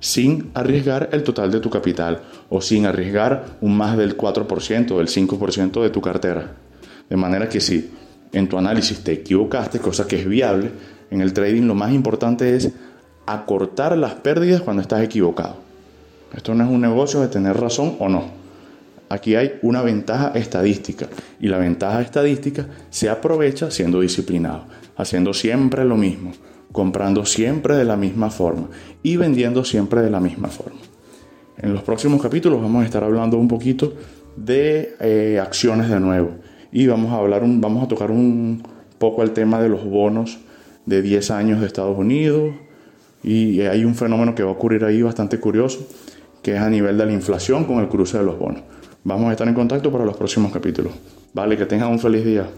sin 0.00 0.50
arriesgar 0.54 1.08
el 1.12 1.22
total 1.22 1.50
de 1.50 1.60
tu 1.60 1.70
capital 1.70 2.20
o 2.48 2.60
sin 2.60 2.86
arriesgar 2.86 3.56
un 3.60 3.76
más 3.76 3.96
del 3.96 4.16
4%, 4.16 4.96
del 4.96 5.08
5% 5.08 5.82
de 5.82 5.90
tu 5.90 6.00
cartera. 6.00 6.52
De 7.08 7.16
manera 7.16 7.48
que 7.48 7.60
si 7.60 7.90
en 8.32 8.48
tu 8.48 8.58
análisis 8.58 9.02
te 9.02 9.12
equivocaste, 9.12 9.78
cosa 9.78 10.06
que 10.06 10.20
es 10.20 10.26
viable, 10.28 10.70
en 11.10 11.20
el 11.20 11.32
trading 11.32 11.62
lo 11.62 11.74
más 11.74 11.92
importante 11.92 12.54
es 12.54 12.72
acortar 13.26 13.96
las 13.96 14.14
pérdidas 14.14 14.60
cuando 14.60 14.82
estás 14.82 15.02
equivocado. 15.02 15.56
Esto 16.34 16.54
no 16.54 16.64
es 16.64 16.70
un 16.70 16.80
negocio 16.80 17.20
de 17.20 17.28
tener 17.28 17.56
razón 17.56 17.96
o 17.98 18.08
no. 18.08 18.45
Aquí 19.08 19.36
hay 19.36 19.58
una 19.62 19.82
ventaja 19.82 20.32
estadística 20.34 21.06
y 21.40 21.48
la 21.48 21.58
ventaja 21.58 22.00
estadística 22.02 22.66
se 22.90 23.08
aprovecha 23.08 23.70
siendo 23.70 24.00
disciplinado, 24.00 24.64
haciendo 24.96 25.32
siempre 25.32 25.84
lo 25.84 25.96
mismo 25.96 26.32
comprando 26.76 27.24
siempre 27.24 27.74
de 27.74 27.86
la 27.86 27.96
misma 27.96 28.28
forma 28.28 28.68
y 29.02 29.16
vendiendo 29.16 29.64
siempre 29.64 30.02
de 30.02 30.10
la 30.10 30.20
misma 30.20 30.48
forma. 30.48 30.78
En 31.56 31.72
los 31.72 31.82
próximos 31.82 32.20
capítulos 32.20 32.60
vamos 32.60 32.82
a 32.82 32.84
estar 32.84 33.02
hablando 33.02 33.38
un 33.38 33.48
poquito 33.48 33.94
de 34.36 34.94
eh, 35.00 35.40
acciones 35.40 35.88
de 35.88 35.98
nuevo 36.00 36.32
y 36.70 36.86
vamos 36.86 37.14
a 37.14 37.16
hablar 37.16 37.42
vamos 37.46 37.82
a 37.82 37.88
tocar 37.88 38.10
un 38.10 38.62
poco 38.98 39.22
el 39.22 39.30
tema 39.30 39.58
de 39.58 39.70
los 39.70 39.86
bonos 39.86 40.38
de 40.84 41.00
10 41.00 41.30
años 41.30 41.60
de 41.60 41.66
Estados 41.66 41.96
Unidos 41.96 42.52
y 43.22 43.62
hay 43.62 43.86
un 43.86 43.94
fenómeno 43.94 44.34
que 44.34 44.42
va 44.42 44.50
a 44.50 44.52
ocurrir 44.52 44.84
ahí 44.84 45.00
bastante 45.00 45.40
curioso 45.40 45.86
que 46.42 46.56
es 46.56 46.60
a 46.60 46.68
nivel 46.68 46.98
de 46.98 47.06
la 47.06 47.12
inflación 47.12 47.64
con 47.64 47.78
el 47.78 47.88
cruce 47.88 48.18
de 48.18 48.24
los 48.24 48.38
bonos. 48.38 48.62
Vamos 49.06 49.28
a 49.28 49.32
estar 49.32 49.46
en 49.46 49.54
contacto 49.54 49.92
para 49.92 50.04
los 50.04 50.16
próximos 50.16 50.50
capítulos. 50.50 50.92
Vale, 51.32 51.56
que 51.56 51.64
tengan 51.64 51.92
un 51.92 52.00
feliz 52.00 52.24
día. 52.24 52.48